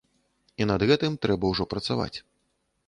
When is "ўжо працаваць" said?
1.53-2.13